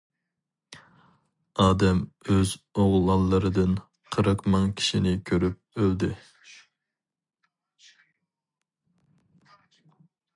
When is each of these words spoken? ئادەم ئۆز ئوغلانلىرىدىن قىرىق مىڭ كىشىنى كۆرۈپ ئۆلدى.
ئادەم 1.65 1.99
ئۆز 2.35 2.53
ئوغلانلىرىدىن 2.83 3.75
قىرىق 4.15 4.41
مىڭ 4.55 4.65
كىشىنى 4.81 5.13
كۆرۈپ 5.31 5.61
ئۆلدى. 5.75 6.09